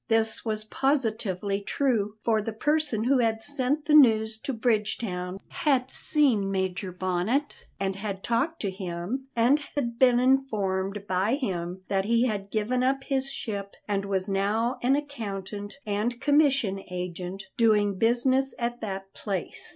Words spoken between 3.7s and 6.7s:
the news to Bridgetown had seen